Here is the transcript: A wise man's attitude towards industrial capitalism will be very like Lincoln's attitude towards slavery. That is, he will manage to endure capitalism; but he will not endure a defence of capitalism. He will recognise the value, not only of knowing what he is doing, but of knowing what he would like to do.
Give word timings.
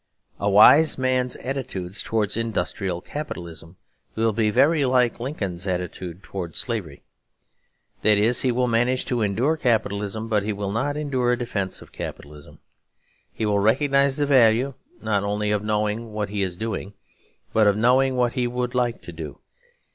A 0.39 0.49
wise 0.49 0.97
man's 0.97 1.35
attitude 1.35 1.93
towards 1.93 2.35
industrial 2.35 3.01
capitalism 3.01 3.75
will 4.15 4.33
be 4.33 4.49
very 4.49 4.83
like 4.83 5.19
Lincoln's 5.19 5.67
attitude 5.67 6.23
towards 6.23 6.57
slavery. 6.57 7.03
That 8.01 8.17
is, 8.17 8.41
he 8.41 8.51
will 8.51 8.65
manage 8.65 9.05
to 9.05 9.21
endure 9.21 9.57
capitalism; 9.57 10.27
but 10.27 10.41
he 10.41 10.53
will 10.53 10.71
not 10.71 10.97
endure 10.97 11.33
a 11.33 11.37
defence 11.37 11.83
of 11.83 11.91
capitalism. 11.91 12.57
He 13.31 13.45
will 13.45 13.59
recognise 13.59 14.17
the 14.17 14.25
value, 14.25 14.73
not 15.03 15.21
only 15.23 15.51
of 15.51 15.63
knowing 15.63 16.11
what 16.11 16.29
he 16.29 16.41
is 16.41 16.57
doing, 16.57 16.95
but 17.53 17.67
of 17.67 17.77
knowing 17.77 18.15
what 18.15 18.33
he 18.33 18.47
would 18.47 18.73
like 18.73 19.03
to 19.03 19.11
do. 19.11 19.39